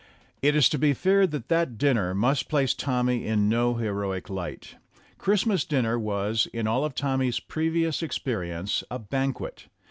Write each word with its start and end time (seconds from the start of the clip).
It 0.41 0.55
is 0.55 0.67
to 0.69 0.79
be 0.79 0.95
feared 0.95 1.29
that 1.29 1.47
that 1.49 1.77
dinner 1.77 2.15
must 2.15 2.49
place 2.49 2.73
Tommy 2.73 3.23
in 3.27 3.47
no 3.47 3.75
heroic 3.75 4.31
light. 4.31 4.77
Christmas 5.19 5.63
dinner 5.63 5.99
was, 5.99 6.47
in 6.51 6.65
all 6.65 6.83
of 6.83 6.95
Tommy's 6.95 7.39
previous 7.39 8.01
experience, 8.01 8.83
a 8.89 8.97
banquet. 8.97 9.67